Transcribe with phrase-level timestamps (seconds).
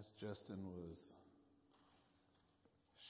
[0.00, 1.14] as Justin was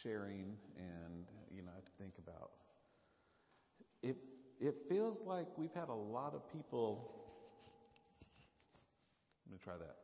[0.03, 2.51] sharing, and you know, I think about
[4.03, 4.17] it.
[4.61, 7.13] It feels like we've had a lot of people.
[9.47, 9.97] Let me try that.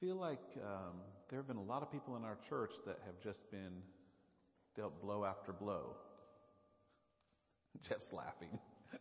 [0.00, 0.96] Feel like um,
[1.30, 3.82] there have been a lot of people in our church that have just been
[4.76, 5.96] dealt blow after blow.
[7.88, 8.58] Jeff's laughing.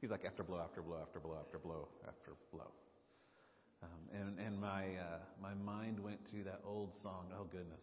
[0.00, 2.70] He's like after blow after blow after blow after blow after blow.
[4.32, 7.26] And and my uh, my mind went to that old song.
[7.38, 7.80] Oh goodness,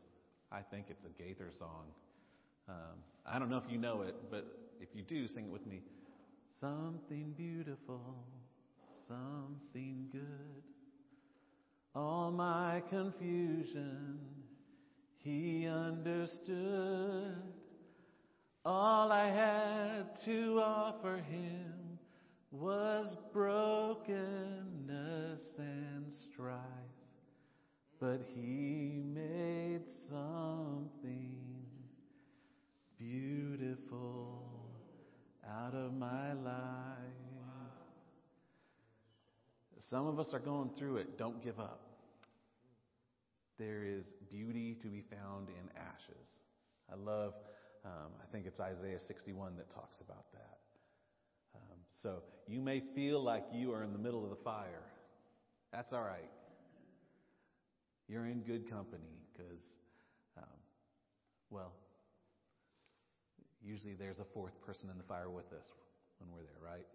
[0.52, 1.86] I think it's a Gaither song.
[2.68, 2.76] Um,
[3.26, 4.46] I don't know if you know it, but
[4.80, 5.82] if you do, sing it with me.
[6.60, 8.02] Something beautiful,
[9.08, 10.64] something good.
[11.96, 14.20] All my confusion,
[15.18, 17.36] he understood.
[18.66, 22.00] All I had to offer him
[22.52, 24.20] was brokenness
[25.58, 25.99] and
[28.00, 31.36] but he made something
[32.98, 34.42] beautiful
[35.48, 36.96] out of my life.
[39.90, 41.18] Some of us are going through it.
[41.18, 41.82] Don't give up.
[43.58, 46.28] There is beauty to be found in ashes.
[46.92, 47.34] I love,
[47.84, 50.58] um, I think it's Isaiah 61 that talks about that.
[51.56, 54.84] Um, so you may feel like you are in the middle of the fire.
[55.74, 56.30] That's all right.
[58.10, 59.64] You're in good company because,
[60.36, 60.60] um,
[61.52, 61.72] well,
[63.64, 65.66] usually there's a fourth person in the fire with us
[66.18, 66.86] when we're there, right?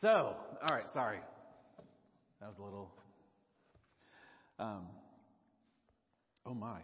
[0.00, 0.36] So,
[0.66, 1.18] all right, sorry.
[2.40, 2.90] That was a little.
[4.58, 4.86] Um,
[6.46, 6.78] oh my.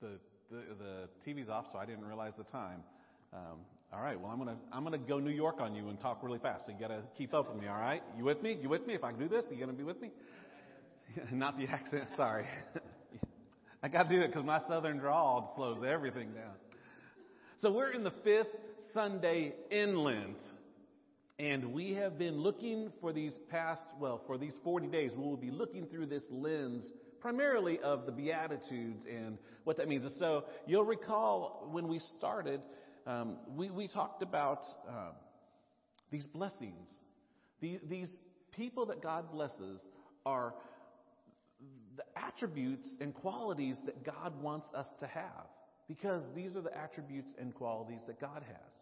[0.00, 0.18] The,
[0.50, 2.82] the the TV's off, so I didn't realize the time.
[3.32, 3.58] Um,
[3.92, 4.18] all right.
[4.18, 6.66] Well, I'm gonna I'm gonna go New York on you and talk really fast.
[6.66, 7.68] So you gotta keep up with me.
[7.68, 8.02] All right.
[8.16, 8.56] You with me?
[8.60, 8.94] You with me?
[8.94, 10.10] If I do this, are you gonna be with me?
[11.32, 12.04] Not the accent.
[12.16, 12.46] Sorry.
[13.82, 16.54] I got to do it because my southern drawl slows everything down.
[17.58, 18.54] So we're in the fifth
[18.92, 20.38] Sunday in Lent.
[21.38, 25.38] And we have been looking for these past, well, for these 40 days, we will
[25.38, 26.90] be looking through this lens
[27.20, 30.02] primarily of the Beatitudes and what that means.
[30.02, 32.60] And so you'll recall when we started,
[33.06, 35.12] um, we, we talked about uh,
[36.10, 36.90] these blessings.
[37.62, 38.14] The, these
[38.52, 39.80] people that God blesses
[40.26, 40.54] are
[41.96, 45.46] the attributes and qualities that God wants us to have.
[45.88, 48.72] Because these are the attributes and qualities that God has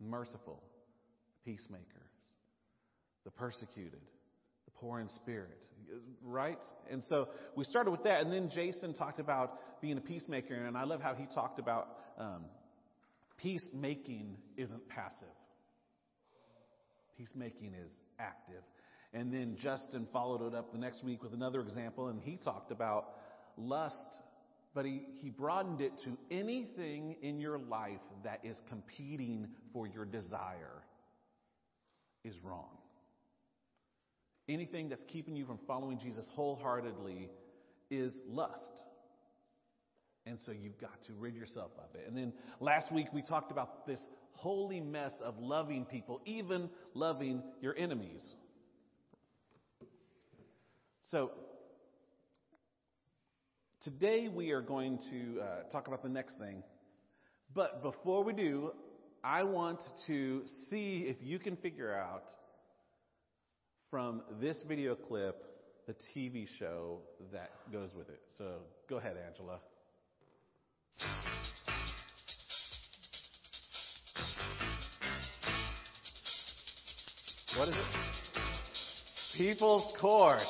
[0.00, 0.62] merciful,
[1.44, 1.84] peacemakers,
[3.24, 4.00] the persecuted,
[4.64, 5.58] the poor in spirit,
[6.22, 6.60] right?
[6.90, 10.76] And so we started with that, and then Jason talked about being a peacemaker, and
[10.76, 11.88] I love how he talked about
[12.18, 12.44] um,
[13.36, 15.26] peacemaking isn't passive.
[17.16, 17.90] Peacemaking is
[18.20, 18.62] active.
[19.12, 22.70] And then Justin followed it up the next week with another example, and he talked
[22.70, 23.14] about
[23.56, 24.18] lust,
[24.74, 30.04] but he, he broadened it to anything in your life that is competing for your
[30.04, 30.82] desire
[32.24, 32.76] is wrong.
[34.48, 37.30] Anything that's keeping you from following Jesus wholeheartedly
[37.90, 38.72] is lust.
[40.26, 42.06] And so you've got to rid yourself of it.
[42.06, 44.00] And then last week we talked about this
[44.32, 48.34] holy mess of loving people, even loving your enemies.
[51.10, 51.30] So
[53.80, 56.62] today we are going to uh, talk about the next thing.
[57.54, 58.72] But before we do,
[59.24, 62.24] I want to see if you can figure out
[63.90, 65.42] from this video clip
[65.86, 66.98] the TV show
[67.32, 68.20] that goes with it.
[68.36, 68.58] So
[68.90, 69.60] go ahead, Angela.
[77.56, 79.38] What is it?
[79.38, 80.42] People's Court.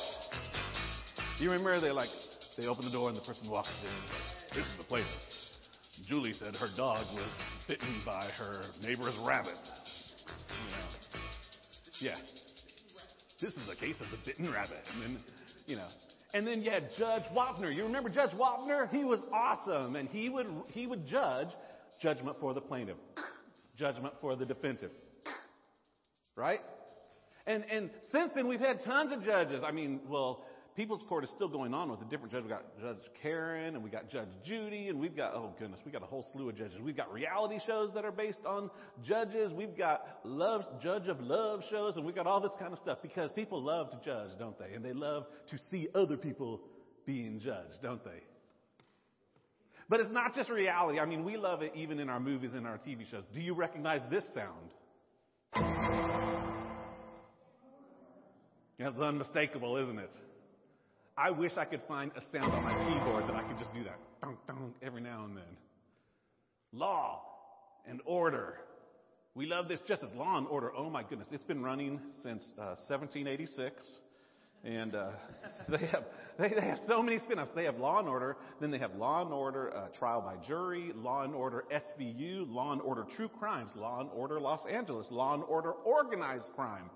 [1.39, 2.09] You remember they like
[2.57, 5.13] they open the door and the person walks in and like, "This is the plaintiff."
[6.05, 7.31] Julie said her dog was
[7.65, 9.57] bitten by her neighbor's rabbit.
[10.49, 12.17] You know, yeah.
[13.41, 15.23] This is a case of the bitten rabbit, and then,
[15.65, 15.87] you know,
[16.33, 17.73] and then had Judge Wapner.
[17.73, 18.89] You remember Judge Wapner?
[18.89, 21.47] He was awesome, and he would he would judge
[22.01, 22.97] judgment for the plaintiff,
[23.77, 24.91] judgment for the defendant,
[26.35, 26.59] right?
[27.47, 29.63] And and since then we've had tons of judges.
[29.65, 30.43] I mean, well,
[30.75, 32.43] People's Court is still going on with a different judge.
[32.43, 35.93] We've got Judge Karen and we got Judge Judy and we've got, oh goodness, we've
[35.93, 36.79] got a whole slew of judges.
[36.81, 38.69] We've got reality shows that are based on
[39.03, 39.51] judges.
[39.51, 42.99] We've got love, judge of love shows and we've got all this kind of stuff
[43.01, 44.73] because people love to judge, don't they?
[44.73, 46.61] And they love to see other people
[47.05, 48.21] being judged, don't they?
[49.89, 50.99] But it's not just reality.
[50.99, 53.23] I mean, we love it even in our movies and our TV shows.
[53.33, 54.69] Do you recognize this sound?
[58.77, 60.11] That's unmistakable, isn't it?
[61.19, 63.83] I wish I could find a sound on my keyboard that I could just do
[63.83, 65.57] that dunk dunk every now and then.
[66.71, 67.21] Law
[67.85, 68.55] and order.
[69.35, 70.71] We love this just as law and order.
[70.75, 73.75] Oh my goodness, it's been running since uh, 1786,
[74.63, 75.11] and uh,
[75.69, 76.05] they have
[76.37, 77.51] they, they, have so many spin-offs.
[77.53, 80.93] They have Law and Order, then they have Law and Order uh, Trial by Jury,
[80.95, 85.33] Law and Order SVU, Law and Order True Crimes, Law and Order Los Angeles, Law
[85.33, 86.89] and Order Organized Crime,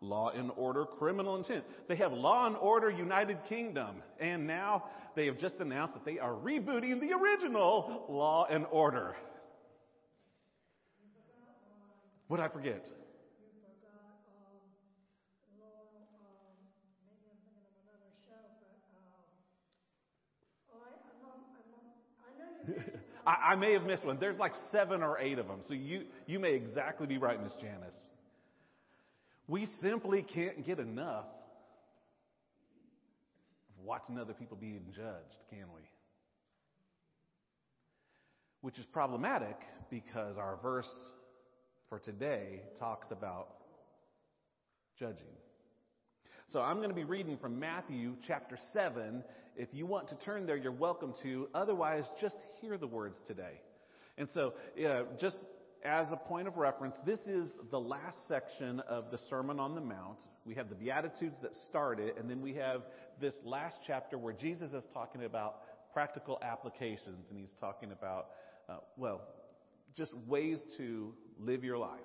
[0.00, 1.64] Law and Order Criminal Intent.
[1.86, 6.18] They have Law and Order United Kingdom, and now they have just announced that they
[6.18, 9.14] are rebooting the original Law and Order.
[12.28, 12.86] What I forget?
[23.26, 24.18] I, I, may have missed one.
[24.18, 25.60] There's like seven or eight of them.
[25.62, 28.00] So you, you may exactly be right, Miss Janice.
[29.50, 31.24] We simply can't get enough
[33.68, 35.82] of watching other people being judged, can we?
[38.60, 39.56] Which is problematic
[39.90, 40.86] because our verse
[41.88, 43.48] for today talks about
[45.00, 45.26] judging.
[46.46, 49.24] So I'm going to be reading from Matthew chapter 7.
[49.56, 51.48] If you want to turn there, you're welcome to.
[51.54, 53.60] Otherwise, just hear the words today.
[54.16, 54.54] And so,
[55.20, 55.38] just
[55.84, 59.80] as a point of reference, this is the last section of the Sermon on the
[59.80, 60.18] Mount.
[60.44, 62.82] We have the Beatitudes that start it, and then we have
[63.20, 65.62] this last chapter where Jesus is talking about
[65.92, 68.26] practical applications, and he's talking about,
[68.68, 69.22] uh, well,
[69.96, 72.00] just ways to live your life.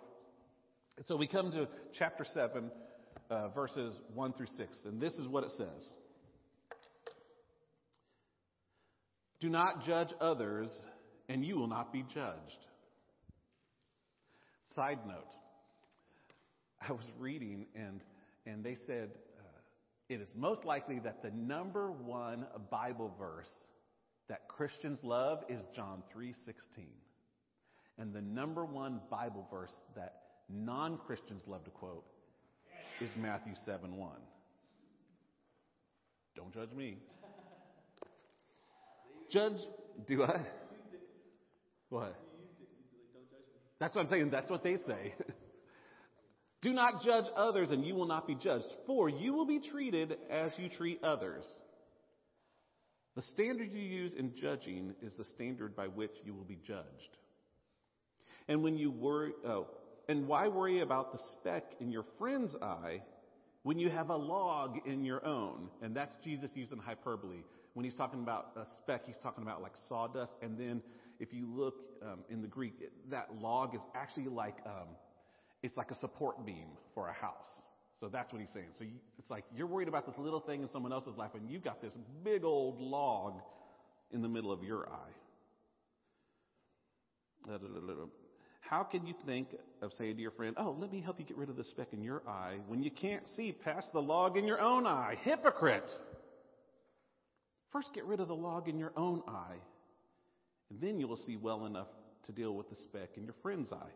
[1.03, 1.67] So we come to
[1.97, 2.71] chapter 7,
[3.29, 5.93] uh, verses 1 through 6, and this is what it says.
[9.41, 10.71] Do not judge others,
[11.27, 12.65] and you will not be judged.
[14.75, 15.31] Side note,
[16.87, 18.01] I was reading and,
[18.45, 19.59] and they said uh,
[20.09, 23.51] it is most likely that the number one Bible verse
[24.27, 26.33] that Christians love is John 3:16.
[27.97, 32.03] And the number one Bible verse that non-Christians love to quote
[32.99, 34.09] is Matthew 7:1.
[36.35, 36.97] Don't judge me.
[39.29, 39.61] Judge,
[40.05, 40.41] do I?
[41.89, 42.15] What?
[43.79, 44.29] That's what I'm saying.
[44.29, 45.13] That's what they say.
[46.61, 50.17] Do not judge others and you will not be judged, for you will be treated
[50.31, 51.45] as you treat others.
[53.15, 57.17] The standard you use in judging is the standard by which you will be judged.
[58.47, 59.67] And when you worry, oh,
[60.09, 63.01] and why worry about the speck in your friend's eye
[63.63, 65.69] when you have a log in your own?
[65.81, 67.43] And that's Jesus using hyperbole.
[67.73, 70.81] When he's talking about a speck, he's talking about like sawdust, and then
[71.19, 74.89] if you look um, in the Greek, it, that log is actually like um,
[75.63, 77.61] it's like a support beam for a house.
[77.99, 78.67] So that's what he's saying.
[78.77, 81.49] So you, it's like you're worried about this little thing in someone else's life, and
[81.49, 83.39] you've got this big old log
[84.11, 85.13] in the middle of your eye.
[88.59, 89.49] How can you think
[89.81, 91.93] of saying to your friend, "Oh, let me help you get rid of the speck
[91.93, 95.17] in your eye," when you can't see past the log in your own eye?
[95.21, 95.89] Hypocrite!
[97.71, 99.57] First, get rid of the log in your own eye
[100.69, 101.87] and then you will see well enough
[102.25, 103.93] to deal with the speck in your friend's eye.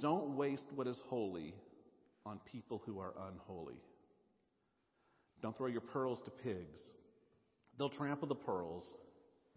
[0.00, 1.54] Don't waste what is holy
[2.24, 3.80] on people who are unholy.
[5.42, 6.80] Don't throw your pearls to pigs.
[7.78, 8.94] They'll trample the pearls,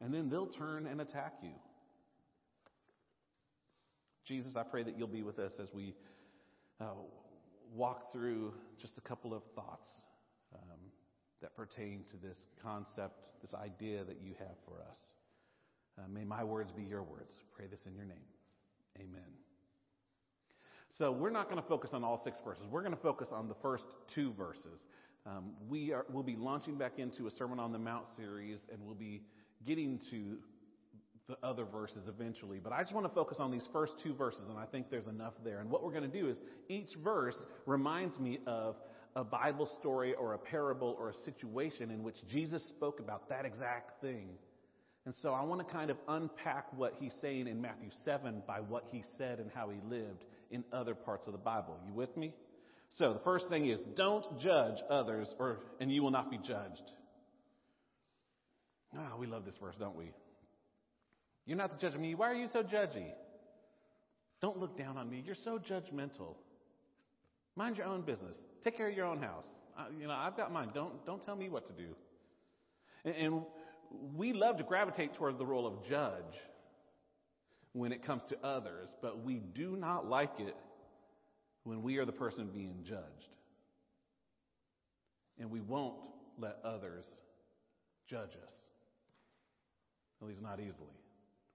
[0.01, 1.53] and then they'll turn and attack you.
[4.25, 5.95] Jesus, I pray that you'll be with us as we
[6.79, 6.85] uh,
[7.73, 9.87] walk through just a couple of thoughts
[10.53, 10.79] um,
[11.41, 14.99] that pertain to this concept, this idea that you have for us.
[15.99, 17.33] Uh, may my words be your words.
[17.55, 18.17] Pray this in your name.
[18.97, 19.21] Amen.
[20.97, 22.63] So we're not going to focus on all six verses.
[22.69, 24.79] We're going to focus on the first two verses.
[25.25, 28.81] Um, we are, we'll be launching back into a Sermon on the Mount series, and
[28.83, 29.21] we'll be
[29.65, 30.37] getting to
[31.27, 32.59] the other verses eventually.
[32.59, 35.07] But I just want to focus on these first two verses, and I think there's
[35.07, 35.59] enough there.
[35.59, 37.35] And what we're going to do is each verse
[37.67, 38.75] reminds me of
[39.15, 43.45] a Bible story or a parable or a situation in which Jesus spoke about that
[43.45, 44.29] exact thing
[45.09, 48.59] and so I want to kind of unpack what he's saying in Matthew 7 by
[48.59, 51.79] what he said and how he lived in other parts of the Bible.
[51.87, 52.31] You with me?
[52.91, 56.91] So the first thing is don't judge others or and you will not be judged.
[58.95, 60.11] Ah, oh, we love this verse, don't we?
[61.47, 62.13] You're not the judge of me.
[62.13, 63.09] Why are you so judgy?
[64.43, 65.23] Don't look down on me.
[65.25, 66.35] You're so judgmental.
[67.55, 68.37] Mind your own business.
[68.63, 69.47] Take care of your own house.
[69.75, 70.69] Uh, you know, I've got mine.
[70.71, 71.95] Don't don't tell me what to do.
[73.05, 73.41] And, and
[74.15, 76.37] we love to gravitate toward the role of judge
[77.73, 80.55] when it comes to others, but we do not like it
[81.63, 83.29] when we are the person being judged.
[85.39, 85.95] and we won't
[86.37, 87.05] let others
[88.07, 88.53] judge us.
[90.21, 90.87] At least not easily.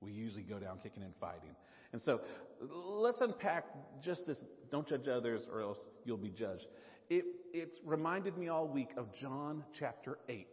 [0.01, 1.55] We usually go down kicking and fighting.
[1.93, 2.21] And so
[2.61, 3.65] let's unpack
[4.03, 6.67] just this don't judge others or else you'll be judged.
[7.11, 10.47] It, it's reminded me all week of John chapter 8,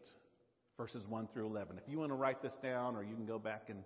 [0.81, 1.77] verses 1 through 11.
[1.77, 3.83] If you want to write this down or you can go back and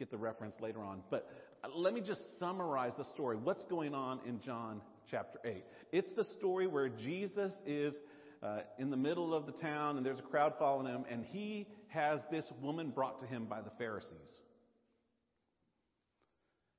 [0.00, 1.00] get the reference later on.
[1.08, 1.30] But
[1.76, 3.36] let me just summarize the story.
[3.36, 5.62] What's going on in John chapter 8?
[5.92, 7.94] It's the story where Jesus is
[8.42, 11.68] uh, in the middle of the town and there's a crowd following him and he
[11.86, 14.10] has this woman brought to him by the Pharisees.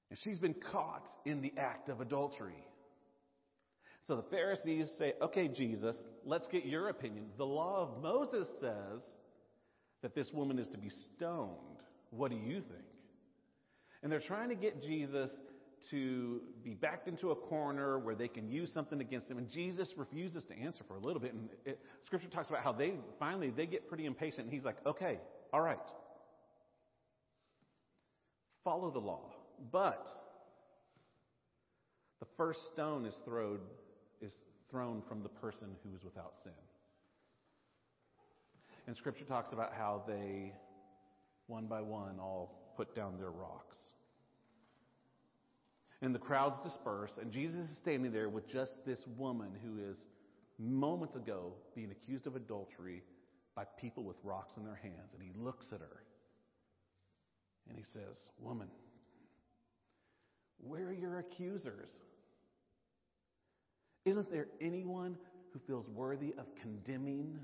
[0.09, 2.67] And she's been caught in the act of adultery.
[4.05, 5.95] So the Pharisees say, okay, Jesus,
[6.25, 7.27] let's get your opinion.
[7.37, 9.01] The law of Moses says
[10.05, 11.49] that this woman is to be stoned.
[12.11, 12.85] What do you think?
[14.03, 15.31] And they're trying to get Jesus
[15.89, 19.39] to be backed into a corner where they can use something against him.
[19.39, 21.33] And Jesus refuses to answer for a little bit.
[21.33, 24.43] And it, scripture talks about how they finally they get pretty impatient.
[24.43, 25.17] And he's like, okay,
[25.51, 25.79] all right.
[28.63, 29.31] Follow the law.
[29.71, 30.07] But
[32.19, 33.57] the first stone is thrown
[34.21, 34.33] is
[34.69, 36.53] thrown from the person who is without sin.
[38.87, 40.53] And scripture talks about how they
[41.47, 43.77] one by one all put down their rocks.
[46.01, 49.97] And the crowds disperse, and Jesus is standing there with just this woman who is
[50.59, 53.01] moments ago being accused of adultery
[53.55, 55.13] by people with rocks in their hands.
[55.13, 56.03] And he looks at her
[57.69, 58.67] and he says, Woman,
[60.59, 61.89] where are your accusers?
[64.05, 65.17] Isn't there anyone
[65.51, 67.39] who feels worthy of condemning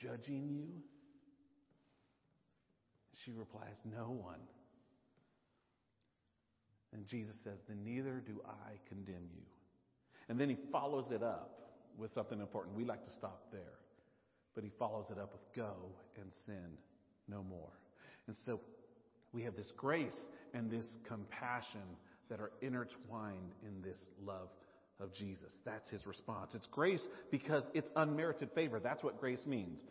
[0.00, 0.68] judging you?
[3.24, 4.40] She replies, No one.
[6.92, 9.42] And Jesus says, Then neither do I condemn you.
[10.28, 11.50] And then he follows it up
[11.98, 12.76] with something important.
[12.76, 13.78] We like to stop there.
[14.54, 15.74] But he follows it up with go
[16.16, 16.78] and sin
[17.28, 17.72] no more.
[18.26, 18.60] And so
[19.32, 21.82] we have this grace and this compassion
[22.30, 24.48] that are intertwined in this love
[25.00, 25.52] of Jesus.
[25.64, 26.54] That's his response.
[26.54, 28.80] It's grace because it's unmerited favor.
[28.80, 29.82] That's what grace means.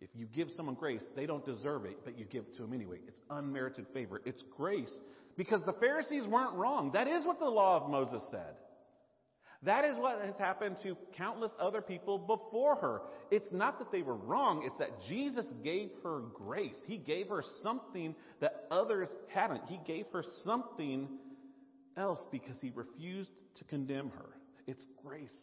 [0.00, 2.72] If you give someone grace, they don't deserve it, but you give it to them
[2.72, 2.98] anyway.
[3.08, 4.20] It's unmerited favor.
[4.24, 4.92] It's grace
[5.36, 6.92] because the Pharisees weren't wrong.
[6.92, 8.54] That is what the law of Moses said.
[9.62, 13.00] That is what has happened to countless other people before her.
[13.30, 16.76] It's not that they were wrong, it's that Jesus gave her grace.
[16.86, 19.62] He gave her something that others hadn't.
[19.66, 21.08] He gave her something
[21.96, 24.36] else because he refused to condemn her.
[24.66, 25.36] It's grace.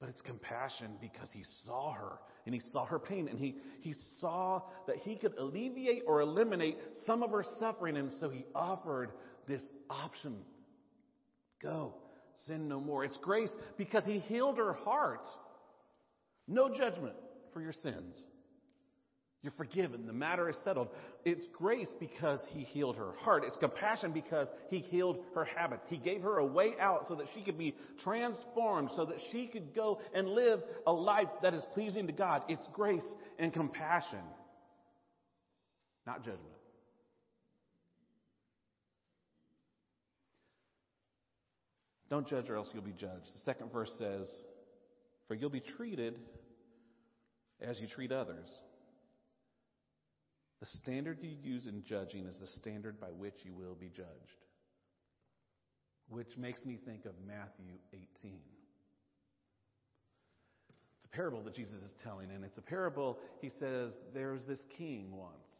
[0.00, 3.94] But it's compassion because he saw her and he saw her pain and he, he
[4.18, 7.98] saw that he could alleviate or eliminate some of her suffering.
[7.98, 9.10] And so he offered
[9.46, 10.36] this option
[11.62, 11.94] go,
[12.46, 13.04] sin no more.
[13.04, 15.26] It's grace because he healed her heart.
[16.48, 17.14] No judgment
[17.52, 18.24] for your sins.
[19.42, 20.06] You're forgiven.
[20.06, 20.88] The matter is settled.
[21.24, 23.44] It's grace because he healed her heart.
[23.46, 25.86] It's compassion because he healed her habits.
[25.88, 29.46] He gave her a way out so that she could be transformed, so that she
[29.46, 32.42] could go and live a life that is pleasing to God.
[32.48, 34.18] It's grace and compassion,
[36.06, 36.44] not judgment.
[42.10, 43.24] Don't judge or else you'll be judged.
[43.24, 44.28] The second verse says,
[45.28, 46.18] For you'll be treated
[47.62, 48.50] as you treat others.
[50.60, 54.08] The standard you use in judging is the standard by which you will be judged.
[56.08, 58.40] Which makes me think of Matthew 18.
[60.96, 64.60] It's a parable that Jesus is telling, and it's a parable, he says, there's this
[64.76, 65.59] king once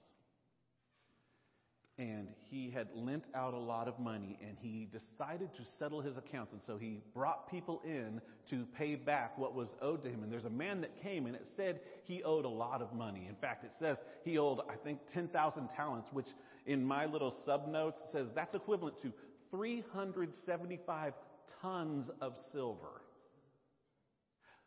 [2.01, 6.17] and he had lent out a lot of money and he decided to settle his
[6.17, 6.53] accounts.
[6.53, 10.23] And so he brought people in to pay back what was owed to him.
[10.23, 13.27] And there's a man that came and it said he owed a lot of money.
[13.29, 16.27] In fact it says he owed i think 10,000 talents which
[16.67, 19.13] in my little sub notes says that's equivalent to
[19.51, 21.13] 375
[21.61, 23.03] tons of silver.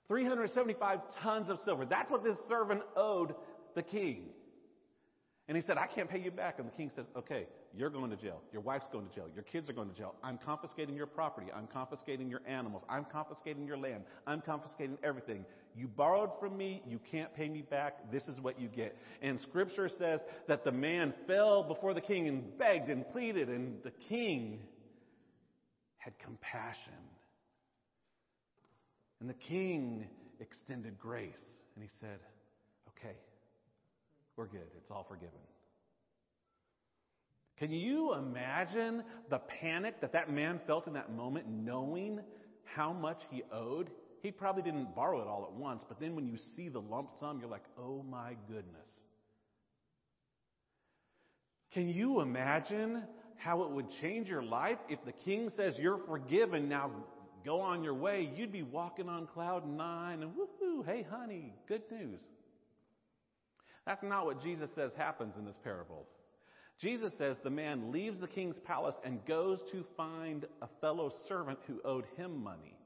[0.08, 1.86] 375 tons of silver.
[1.86, 3.34] That's what this servant owed
[3.74, 4.26] the king
[5.48, 6.60] and he said, I can't pay you back.
[6.60, 8.42] And the king says, Okay, you're going to jail.
[8.54, 9.26] Your wife's going to jail.
[9.34, 10.16] Your kids are going to jail.
[10.24, 11.48] I'm confiscating your property.
[11.54, 12.84] I'm confiscating your animals.
[12.88, 14.04] I'm confiscating your land.
[14.26, 15.46] I'm confiscating everything.
[15.76, 16.82] You borrowed from me.
[16.88, 18.12] You can't pay me back.
[18.12, 18.96] This is what you get.
[19.22, 23.84] And scripture says that the man fell before the king and begged and pleaded, and
[23.84, 24.60] the king
[25.98, 26.94] had compassion.
[29.20, 30.08] And the king
[30.40, 31.44] extended grace.
[31.76, 32.20] And he said,
[32.90, 33.16] Okay,
[34.36, 34.68] we're good.
[34.78, 35.40] It's all forgiven.
[37.58, 42.20] Can you imagine the panic that that man felt in that moment, knowing
[42.64, 43.90] how much he owed?
[44.22, 47.10] He probably didn't borrow it all at once, but then when you see the lump
[47.20, 48.90] sum, you're like, oh my goodness.
[51.74, 53.04] Can you imagine
[53.36, 56.92] how it would change your life if the king says you're forgiven, now
[57.46, 58.30] go on your way?
[58.36, 62.20] You'd be walking on cloud nine and woohoo, hey honey, good news.
[63.86, 66.06] That's not what Jesus says happens in this parable.
[66.80, 71.60] Jesus says the man leaves the king's palace and goes to find a fellow servant
[71.68, 72.78] who owed him money,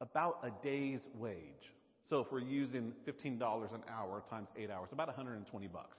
[0.00, 1.72] about a day's wage.
[2.08, 5.98] So if we're using $15 an hour times 8 hours, about 120 bucks.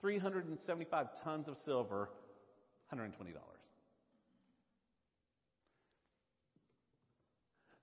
[0.00, 2.10] 375 tons of silver,
[2.92, 3.10] $120.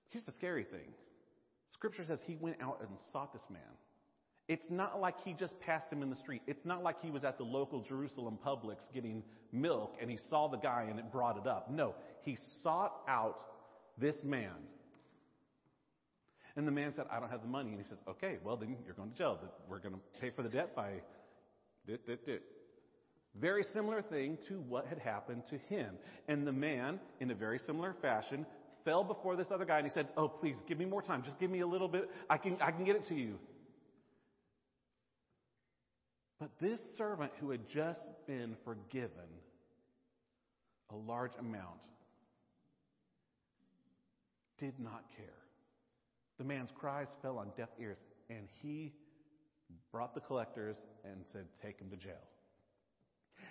[0.08, 0.92] Here's the scary thing.
[1.72, 3.62] Scripture says he went out and sought this man.
[4.52, 6.42] It's not like he just passed him in the street.
[6.46, 10.46] It's not like he was at the local Jerusalem Publix getting milk and he saw
[10.46, 11.70] the guy and it brought it up.
[11.70, 13.38] No, he sought out
[13.96, 14.52] this man.
[16.54, 17.70] And the man said, I don't have the money.
[17.70, 19.38] And he says, okay, well then you're going to jail.
[19.70, 21.00] We're going to pay for the debt by
[21.86, 22.42] dit, dit, dit.
[23.40, 25.94] Very similar thing to what had happened to him.
[26.28, 28.44] And the man, in a very similar fashion,
[28.84, 31.22] fell before this other guy and he said, Oh, please, give me more time.
[31.22, 32.10] Just give me a little bit.
[32.28, 33.38] I can, I can get it to you.
[36.42, 39.30] But this servant who had just been forgiven
[40.90, 41.78] a large amount
[44.58, 45.38] did not care.
[46.38, 48.92] The man's cries fell on deaf ears, and he
[49.92, 52.26] brought the collectors and said, Take him to jail.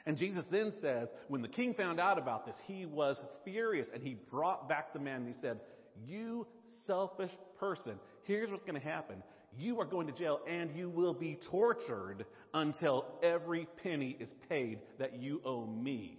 [0.05, 4.03] And Jesus then says, when the king found out about this, he was furious and
[4.03, 5.61] he brought back the man and he said,
[6.05, 6.45] You
[6.87, 9.23] selfish person, here's what's going to happen
[9.57, 14.79] you are going to jail and you will be tortured until every penny is paid
[14.97, 16.17] that you owe me.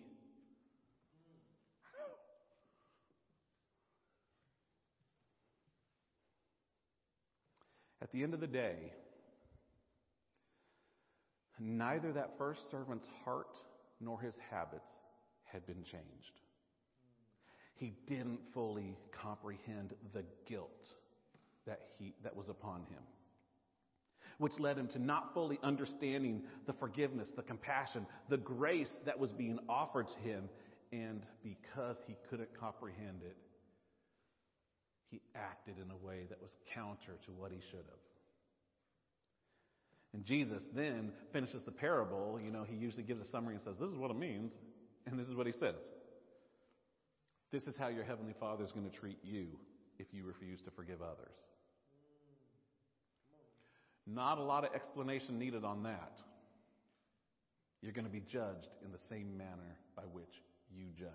[8.02, 8.92] At the end of the day,
[11.58, 13.56] neither that first servant's heart
[14.00, 14.90] nor his habits
[15.44, 16.40] had been changed.
[17.76, 20.92] He didn't fully comprehend the guilt
[21.66, 23.02] that, he, that was upon him
[24.42, 29.30] which led him to not fully understanding the forgiveness, the compassion, the grace that was
[29.30, 30.48] being offered to him.
[30.90, 33.36] And because he couldn't comprehend it,
[35.10, 38.02] he acted in a way that was counter to what he should have.
[40.12, 42.40] And Jesus then finishes the parable.
[42.42, 44.52] You know, he usually gives a summary and says, This is what it means.
[45.06, 45.80] And this is what he says
[47.52, 49.46] This is how your heavenly Father is going to treat you
[49.98, 51.36] if you refuse to forgive others.
[54.06, 56.12] Not a lot of explanation needed on that.
[57.80, 60.42] You're going to be judged in the same manner by which
[60.74, 61.10] you judge.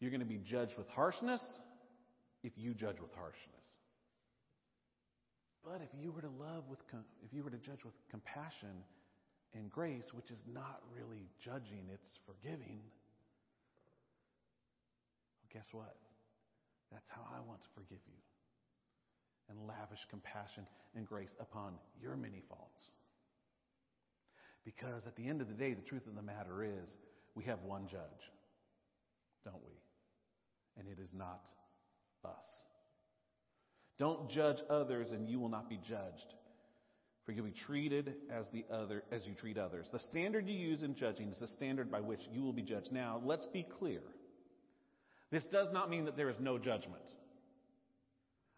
[0.00, 1.40] You're going to be judged with harshness
[2.42, 3.54] if you judge with harshness.
[5.64, 6.78] But if you were to love with,
[7.24, 8.84] if you were to judge with compassion
[9.54, 12.82] and grace, which is not really judging, it's forgiving,
[15.40, 15.96] well, guess what?
[16.92, 18.23] That's how I want to forgive you
[19.84, 20.66] lavish compassion
[20.96, 22.90] and grace upon your many faults.
[24.64, 26.88] Because at the end of the day, the truth of the matter is,
[27.34, 28.00] we have one judge,
[29.44, 29.72] don't we?
[30.78, 31.44] And it is not
[32.24, 32.44] us.
[33.98, 36.34] Don't judge others and you will not be judged.
[37.26, 39.88] For you'll be treated as the other as you treat others.
[39.92, 42.92] The standard you use in judging is the standard by which you will be judged.
[42.92, 44.00] Now, let's be clear.
[45.30, 47.02] This does not mean that there is no judgment.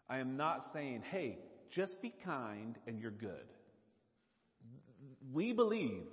[0.09, 1.37] I am not saying, hey,
[1.69, 3.45] just be kind and you're good.
[5.33, 6.03] We believe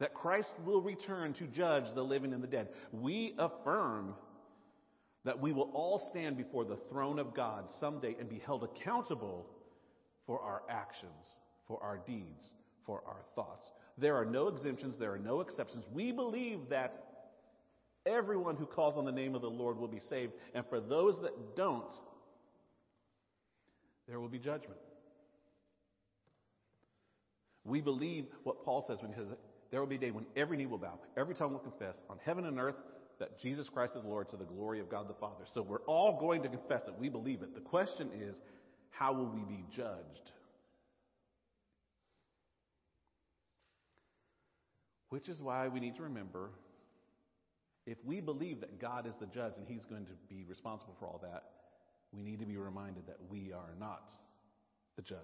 [0.00, 2.68] that Christ will return to judge the living and the dead.
[2.92, 4.14] We affirm
[5.24, 9.46] that we will all stand before the throne of God someday and be held accountable
[10.26, 11.34] for our actions,
[11.66, 12.50] for our deeds,
[12.86, 13.70] for our thoughts.
[13.98, 15.84] There are no exemptions, there are no exceptions.
[15.92, 17.04] We believe that
[18.06, 21.20] everyone who calls on the name of the Lord will be saved, and for those
[21.22, 21.90] that don't,
[24.08, 24.78] there will be judgment.
[27.64, 29.28] We believe what Paul says when he says,
[29.70, 32.18] There will be a day when every knee will bow, every tongue will confess on
[32.24, 32.80] heaven and earth
[33.18, 35.44] that Jesus Christ is Lord to the glory of God the Father.
[35.52, 36.94] So we're all going to confess it.
[36.98, 37.54] We believe it.
[37.54, 38.40] The question is,
[38.90, 40.30] how will we be judged?
[45.10, 46.50] Which is why we need to remember
[47.86, 51.06] if we believe that God is the judge and he's going to be responsible for
[51.06, 51.44] all that,
[52.12, 54.10] we need to be reminded that we are not
[54.96, 55.18] the judge.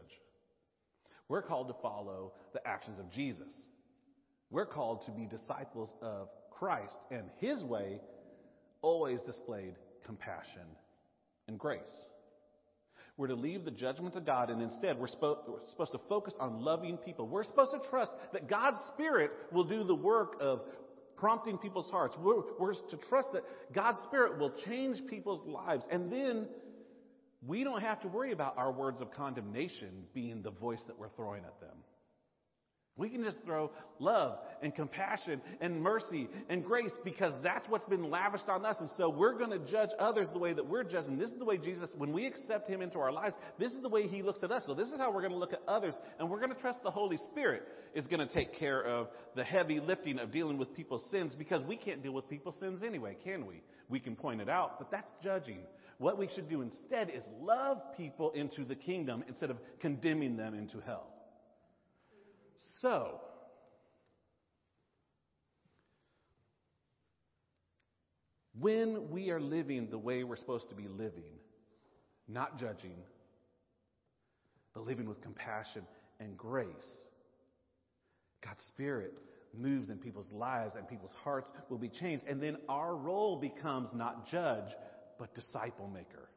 [1.29, 3.49] We're called to follow the actions of Jesus.
[4.51, 8.01] We're called to be disciples of Christ, and his way
[8.83, 10.63] always displayed compassion
[11.49, 11.81] and grace.
[13.17, 16.35] We're to leave the judgment to God, and instead we're, spo- we're, supposed to focus
[16.41, 17.29] on loving people.
[17.29, 20.63] We're supposed to trust that God's Spirit will do the work of
[21.17, 22.17] prompting people's hearts.
[22.21, 25.85] We're, we're to trust that God's Spirit will change people's lives.
[25.91, 26.49] And then
[27.47, 31.11] we don't have to worry about our words of condemnation being the voice that we're
[31.11, 31.77] throwing at them.
[32.97, 38.09] We can just throw love and compassion and mercy and grace because that's what's been
[38.09, 38.77] lavished on us.
[38.79, 41.19] And so we're going to judge others the way that we're judging.
[41.19, 43.89] This is the way Jesus, when we accept Him into our lives, this is the
[43.89, 44.63] way He looks at us.
[44.65, 45.95] So this is how we're going to look at others.
[46.21, 47.65] And we're going to trust the Holy Spirit
[47.97, 51.65] is going to take care of the heavy lifting of dealing with people's sins because
[51.65, 53.61] we can't deal with people's sins anyway, can we?
[53.89, 55.59] We can point it out, but that's judging.
[55.99, 60.55] What we should do instead is love people into the kingdom instead of condemning them
[60.55, 61.07] into hell.
[62.81, 63.21] So,
[68.59, 71.39] when we are living the way we're supposed to be living,
[72.29, 72.97] not judging,
[74.73, 75.87] but living with compassion
[76.19, 76.67] and grace,
[78.45, 79.15] God's Spirit
[79.57, 82.27] moves in people's lives and people's hearts will be changed.
[82.27, 84.75] And then our role becomes not judge,
[85.19, 86.29] but disciple maker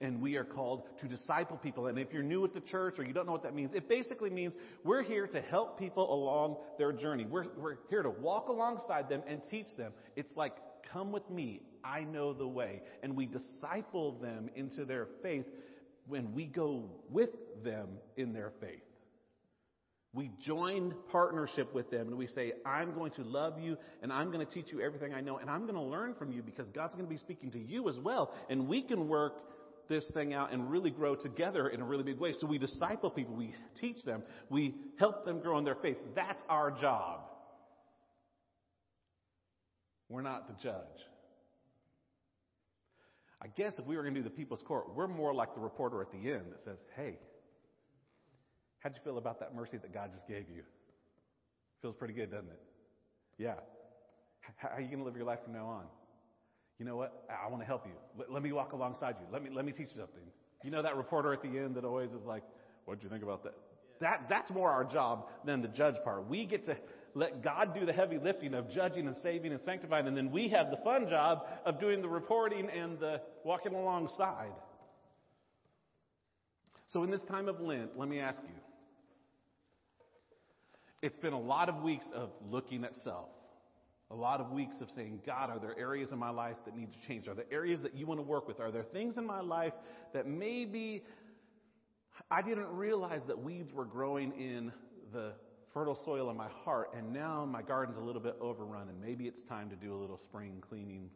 [0.00, 1.86] and we are called to disciple people.
[1.86, 3.88] And if you're new at the church or you don't know what that means, it
[3.88, 7.24] basically means we're here to help people along their journey.
[7.24, 9.92] We're, we're here to walk alongside them and teach them.
[10.16, 10.52] It's like,
[10.92, 11.62] come with me.
[11.84, 12.82] I know the way.
[13.02, 15.46] And we disciple them into their faith
[16.06, 17.30] when we go with
[17.62, 18.83] them in their faith.
[20.14, 24.30] We join partnership with them and we say, I'm going to love you and I'm
[24.30, 26.70] going to teach you everything I know and I'm going to learn from you because
[26.70, 28.32] God's going to be speaking to you as well.
[28.48, 29.34] And we can work
[29.88, 32.32] this thing out and really grow together in a really big way.
[32.40, 35.96] So we disciple people, we teach them, we help them grow in their faith.
[36.14, 37.22] That's our job.
[40.08, 40.84] We're not the judge.
[43.42, 45.60] I guess if we were going to do the people's court, we're more like the
[45.60, 47.18] reporter at the end that says, Hey,
[48.84, 50.62] how'd you feel about that mercy that God just gave you?
[51.82, 52.60] Feels pretty good, doesn't it?
[53.38, 53.54] Yeah.
[54.56, 55.86] How are you going to live your life from now on?
[56.78, 57.24] you know what?
[57.30, 57.92] I want to help you.
[58.18, 59.26] Let, let, me walk alongside you.
[59.32, 60.22] Let me, let me teach you something.
[60.62, 62.42] You know that reporter at the end that always is like,
[62.84, 63.54] what do you think about that?
[64.00, 66.28] That, that's more our job than the judge part.
[66.28, 66.76] We get to
[67.14, 70.48] let God do the heavy lifting of judging and saving and sanctifying, and then we
[70.48, 74.52] have the fun job of doing the reporting and the walking alongside.
[76.88, 78.73] So in this time of Lent, let me ask you.
[81.04, 83.28] It's been a lot of weeks of looking at self
[84.10, 86.92] a lot of weeks of saying, God, are there areas in my life that need
[86.92, 87.26] to change?
[87.26, 88.60] Are there areas that you want to work with?
[88.60, 89.72] Are there things in my life
[90.12, 91.02] that maybe
[92.30, 94.72] I didn't realize that weeds were growing in
[95.12, 95.32] the
[95.72, 99.26] fertile soil in my heart, and now my garden's a little bit overrun, and maybe
[99.26, 101.10] it's time to do a little spring cleaning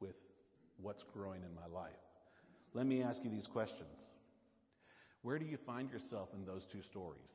[0.00, 0.16] with
[0.82, 1.92] what's growing in my life?
[2.74, 3.96] Let me ask you these questions.
[5.22, 7.30] Where do you find yourself in those two stories?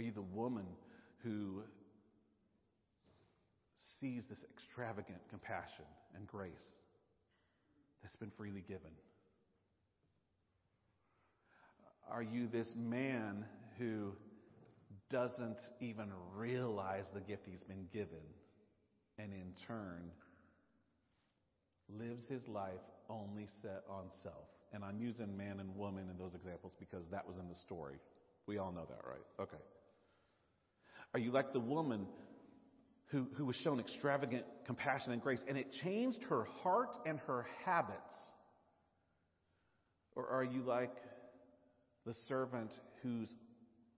[0.00, 0.64] Are you the woman
[1.22, 1.62] who
[4.00, 5.84] sees this extravagant compassion
[6.16, 6.74] and grace
[8.02, 8.92] that's been freely given?
[12.10, 13.44] Are you this man
[13.78, 14.12] who
[15.10, 18.24] doesn't even realize the gift he's been given
[19.18, 20.10] and in turn
[21.90, 24.48] lives his life only set on self?
[24.72, 27.96] And I'm using man and woman in those examples because that was in the story.
[28.46, 29.26] We all know that, right?
[29.38, 29.60] Okay.
[31.12, 32.06] Are you like the woman
[33.06, 37.46] who, who was shown extravagant compassion and grace and it changed her heart and her
[37.64, 38.14] habits?
[40.14, 40.94] Or are you like
[42.06, 43.32] the servant whose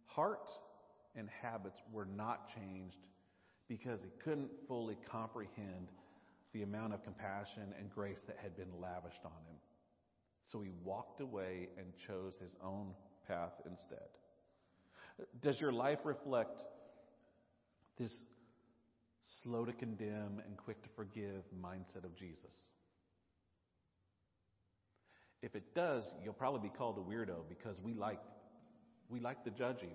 [0.07, 0.49] heart
[1.15, 2.97] and habits were not changed
[3.69, 5.89] because he couldn't fully comprehend
[6.55, 9.57] the amount of compassion and grace that had been lavished on him?
[10.51, 12.95] So he walked away and chose his own
[13.29, 14.09] path instead.
[15.41, 16.59] Does your life reflect
[18.03, 18.25] this
[19.43, 22.53] slow to condemn and quick to forgive mindset of Jesus.
[25.41, 28.21] If it does, you'll probably be called a weirdo because we like
[29.09, 29.95] we like the judging.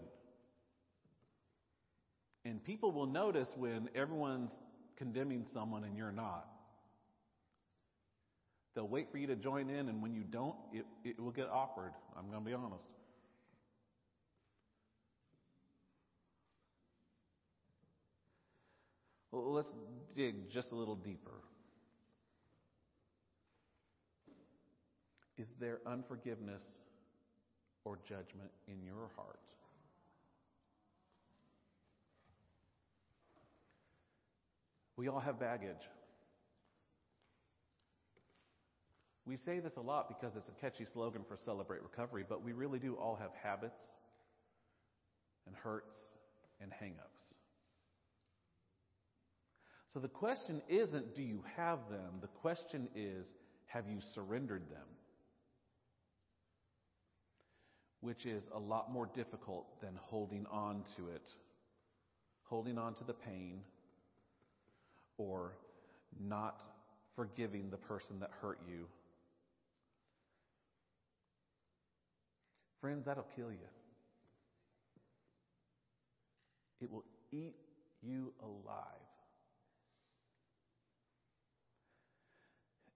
[2.46, 4.52] And people will notice when everyone's
[4.98, 6.48] condemning someone and you're not.
[8.76, 11.50] They'll wait for you to join in, and when you don't, it, it will get
[11.52, 11.92] awkward.
[12.16, 12.86] I'm going to be honest.
[19.32, 19.74] Well, let's
[20.16, 21.32] dig just a little deeper.
[25.38, 26.64] Is there unforgiveness
[27.84, 29.40] or judgment in your heart?
[34.96, 35.88] We all have baggage.
[39.28, 42.54] We say this a lot because it's a catchy slogan for Celebrate Recovery, but we
[42.54, 43.82] really do all have habits
[45.46, 45.96] and hurts
[46.62, 47.34] and hangups.
[49.94, 52.20] So the question isn't do you have them?
[52.22, 53.34] The question is
[53.68, 54.88] have you surrendered them?
[58.02, 61.32] Which is a lot more difficult than holding on to it,
[62.44, 63.62] holding on to the pain,
[65.18, 65.54] or
[66.20, 66.62] not
[67.16, 68.86] forgiving the person that hurt you.
[72.80, 73.58] Friends, that'll kill you.
[76.80, 77.56] It will eat
[78.04, 79.07] you alive.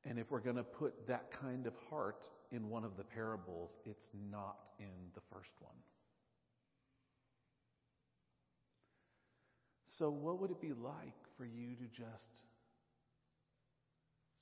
[0.04, 3.76] And if we're going to put that kind of heart in one of the parables,
[3.86, 5.76] it's not in the first one.
[9.86, 12.32] So, what would it be like for you to just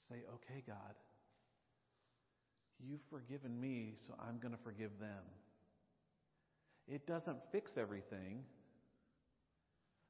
[0.07, 0.95] say, okay, God,
[2.79, 5.23] you've forgiven me, so I'm going to forgive them?
[6.87, 8.43] It doesn't fix everything.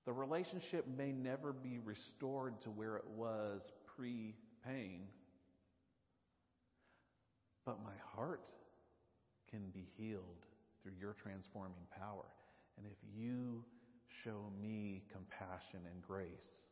[0.05, 4.35] The relationship may never be restored to where it was pre
[4.65, 5.07] pain,
[7.69, 8.49] but my heart
[9.51, 10.47] can be healed
[10.81, 12.25] through your transforming power.
[12.77, 13.63] And if you
[14.23, 16.65] show me compassion and grace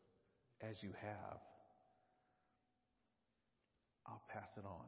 [0.67, 1.37] as you have,
[4.07, 4.87] I'll pass it on.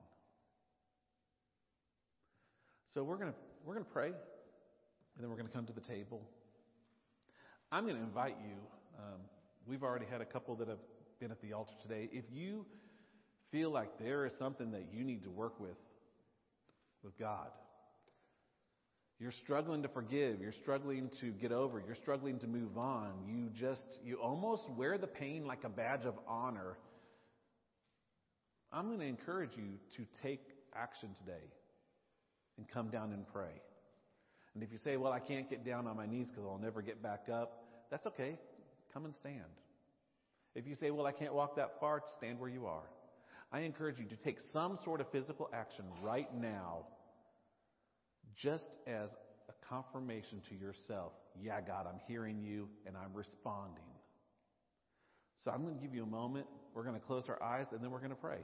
[2.91, 4.15] So we're going to we're going to pray, and
[5.19, 6.24] then we're going to come to the table.
[7.72, 8.56] I'm going to invite you.
[8.98, 9.19] Um,
[9.67, 10.80] we've already had a couple that have
[11.19, 12.10] been at the altar today.
[12.12, 12.65] If you
[13.52, 15.78] feel like there is something that you need to work with
[17.03, 17.47] with God,
[19.19, 23.12] you're struggling to forgive, you're struggling to get over, you're struggling to move on.
[23.27, 26.77] You just you almost wear the pain like a badge of honor.
[28.71, 30.41] I'm going to encourage you to take
[30.73, 31.43] action today
[32.57, 33.62] and come down and pray.
[34.53, 36.81] And if you say, Well, I can't get down on my knees because I'll never
[36.81, 38.38] get back up, that's okay.
[38.93, 39.39] Come and stand.
[40.55, 42.88] If you say, Well, I can't walk that far, stand where you are.
[43.51, 46.85] I encourage you to take some sort of physical action right now,
[48.35, 49.09] just as
[49.49, 53.83] a confirmation to yourself yeah, God, I'm hearing you and I'm responding.
[55.38, 56.47] So I'm going to give you a moment.
[56.73, 58.39] We're going to close our eyes and then we're going to pray.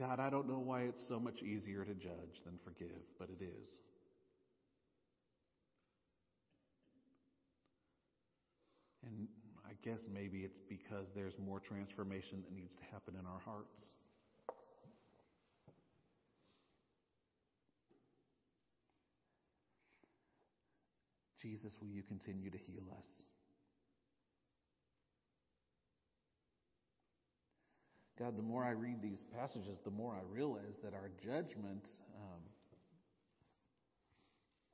[0.00, 3.44] God, I don't know why it's so much easier to judge than forgive, but it
[3.44, 3.68] is.
[9.04, 9.28] And
[9.66, 13.90] I guess maybe it's because there's more transformation that needs to happen in our hearts.
[21.42, 23.06] Jesus, will you continue to heal us?
[28.20, 31.88] God, the more I read these passages, the more I realize that our judgment,
[32.20, 32.42] um,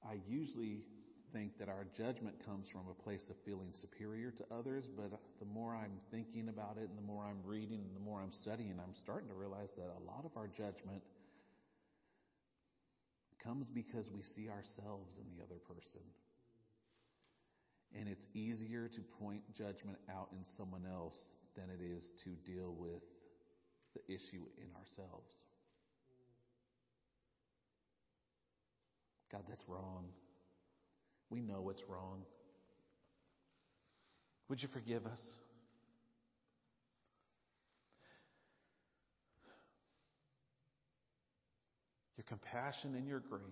[0.03, 0.83] I usually
[1.33, 5.47] think that our judgment comes from a place of feeling superior to others, but the
[5.47, 8.81] more I'm thinking about it and the more I'm reading and the more I'm studying,
[8.83, 11.03] I'm starting to realize that a lot of our judgment
[13.45, 16.03] comes because we see ourselves in the other person.
[17.97, 22.75] And it's easier to point judgment out in someone else than it is to deal
[22.77, 23.03] with
[23.97, 25.35] the issue in ourselves.
[29.33, 30.05] God, that's wrong.
[31.31, 32.23] We know it's wrong.
[34.49, 35.21] Would you forgive us?
[42.17, 43.43] Your compassion and your grace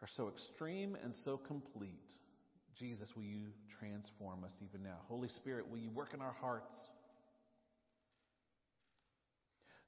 [0.00, 2.12] are so extreme and so complete.
[2.78, 3.48] Jesus, will you
[3.78, 4.96] transform us even now?
[5.08, 6.74] Holy Spirit, will you work in our hearts?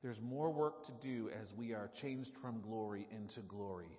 [0.02, 3.98] There's more work to do as we are changed from glory into glory.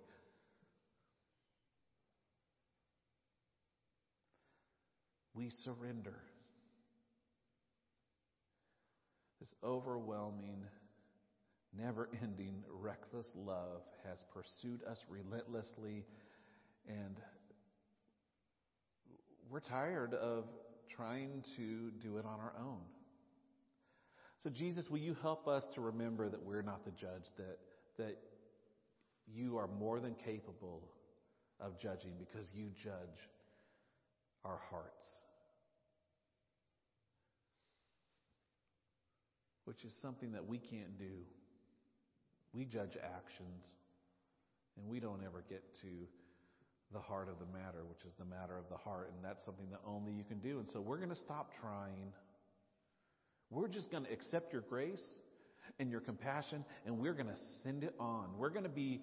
[5.33, 6.15] We surrender.
[9.39, 10.63] This overwhelming,
[11.77, 16.05] never ending, reckless love has pursued us relentlessly,
[16.87, 17.17] and
[19.49, 20.45] we're tired of
[20.89, 22.81] trying to do it on our own.
[24.43, 27.59] So, Jesus, will you help us to remember that we're not the judge, that,
[27.97, 28.17] that
[29.33, 30.83] you are more than capable
[31.61, 33.29] of judging because you judge
[34.43, 35.05] our hearts.
[39.65, 41.23] which is something that we can't do.
[42.53, 43.73] We judge actions,
[44.77, 45.87] and we don't ever get to
[46.91, 49.69] the heart of the matter, which is the matter of the heart, and that's something
[49.71, 50.59] that only you can do.
[50.59, 52.13] And so we're going to stop trying.
[53.53, 55.03] We're just going to accept your grace
[55.79, 58.29] and your compassion, and we're going to send it on.
[58.37, 59.01] We're going to be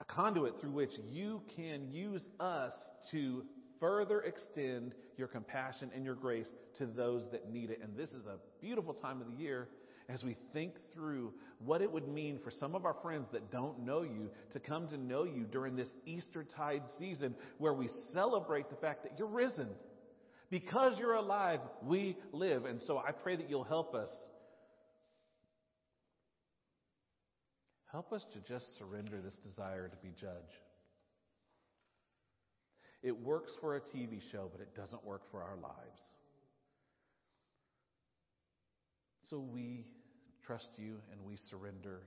[0.00, 2.72] a conduit through which you can use us
[3.10, 3.44] to
[3.80, 7.80] further extend your compassion and your grace to those that need it.
[7.82, 9.68] And this is a beautiful time of the year
[10.08, 11.32] as we think through
[11.64, 14.88] what it would mean for some of our friends that don't know you to come
[14.88, 19.28] to know you during this Easter tide season where we celebrate the fact that you're
[19.28, 19.68] risen.
[20.50, 22.64] Because you're alive, we live.
[22.64, 24.10] And so I pray that you'll help us.
[27.92, 30.34] Help us to just surrender this desire to be judged.
[33.02, 36.00] It works for a TV show, but it doesn't work for our lives.
[39.28, 39.86] So we
[40.44, 42.02] trust you and we surrender,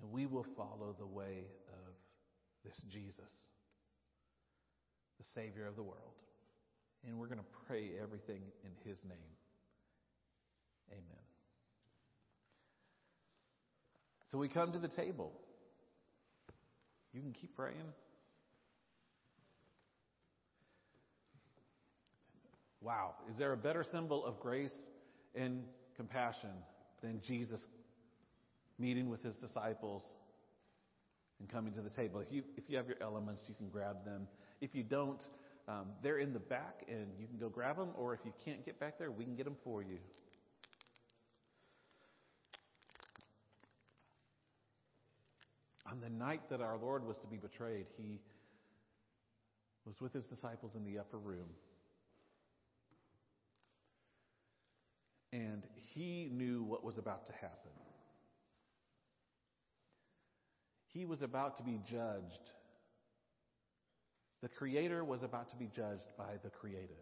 [0.00, 1.94] and we will follow the way of
[2.64, 3.30] this Jesus,
[5.18, 6.14] the Savior of the world.
[7.06, 9.32] And we're going to pray everything in His name.
[10.90, 11.24] Amen.
[14.30, 15.32] So we come to the table.
[17.12, 17.92] You can keep praying.
[22.80, 23.14] Wow.
[23.30, 24.74] Is there a better symbol of grace
[25.34, 25.64] and
[25.96, 26.50] compassion
[27.02, 27.60] than Jesus
[28.78, 30.02] meeting with his disciples
[31.40, 32.20] and coming to the table?
[32.20, 34.28] If you, if you have your elements, you can grab them.
[34.60, 35.22] If you don't,
[35.68, 38.64] um, they're in the back and you can go grab them, or if you can't
[38.64, 39.98] get back there, we can get them for you.
[45.90, 48.20] On the night that our Lord was to be betrayed, he
[49.86, 51.48] was with his disciples in the upper room.
[55.32, 57.70] And he knew what was about to happen.
[60.92, 62.50] He was about to be judged.
[64.42, 66.96] The Creator was about to be judged by the created.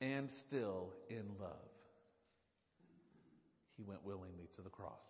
[0.00, 1.68] And still, in love,
[3.76, 5.08] he went willingly to the cross.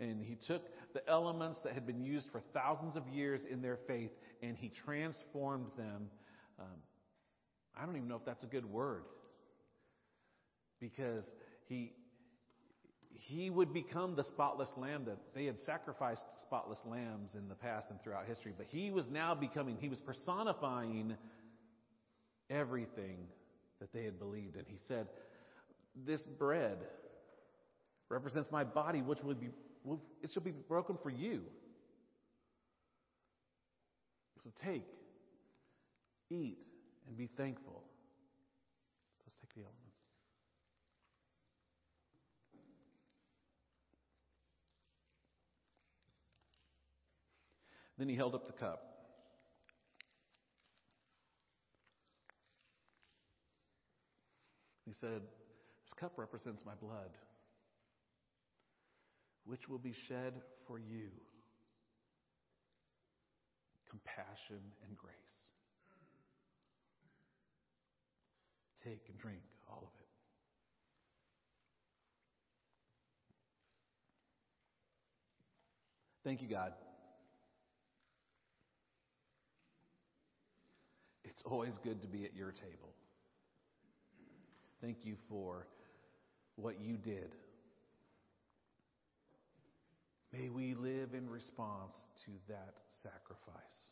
[0.00, 0.62] And he took
[0.94, 4.68] the elements that had been used for thousands of years in their faith and he
[4.68, 6.08] transformed them
[6.60, 6.66] um,
[7.80, 9.04] I don't even know if that's a good word
[10.80, 11.24] because
[11.68, 11.92] he
[13.18, 17.90] he would become the spotless lamb that they had sacrificed spotless lambs in the past
[17.90, 21.16] and throughout history, but he was now becoming, he was personifying
[22.48, 23.18] everything
[23.80, 24.64] that they had believed in.
[24.68, 25.08] He said,
[26.06, 26.78] This bread
[28.08, 29.48] represents my body, which will be,
[30.22, 31.42] it shall be broken for you.
[34.44, 34.84] So take,
[36.30, 36.58] eat,
[37.08, 37.82] and be thankful.
[39.16, 39.88] So let's take the elements.
[47.98, 48.88] Then he held up the cup.
[54.86, 55.20] He said,
[55.84, 57.10] This cup represents my blood,
[59.44, 60.34] which will be shed
[60.66, 61.08] for you.
[63.90, 65.14] Compassion and grace.
[68.82, 70.06] Take and drink all of it.
[76.24, 76.72] Thank you, God.
[81.50, 82.92] Always good to be at your table.
[84.80, 85.66] Thank you for
[86.56, 87.34] what you did.
[90.32, 93.90] May we live in response to that sacrifice.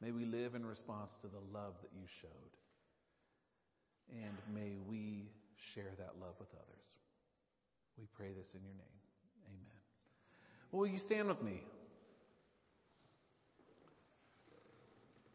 [0.00, 2.30] May we live in response to the love that you showed.
[4.12, 5.30] And may we
[5.74, 6.86] share that love with others.
[7.98, 9.00] We pray this in your name.
[9.46, 9.80] Amen.
[10.72, 11.62] Will you stand with me?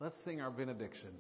[0.02, 1.12] Let's sing our benediction.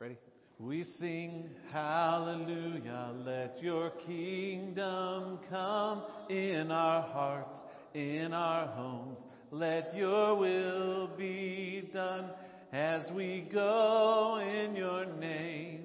[0.00, 0.16] Ready?
[0.58, 7.54] We sing hallelujah, let your kingdom come in our hearts,
[7.94, 9.20] in our homes.
[9.52, 12.30] Let your will be done
[12.72, 15.84] as we go in your name.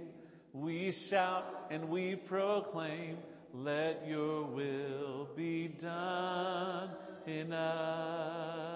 [0.54, 3.18] We shout and we proclaim,
[3.54, 6.90] let your will be done
[7.28, 8.69] in us.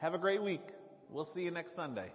[0.00, 0.62] Have a great week.
[1.10, 2.12] We'll see you next Sunday.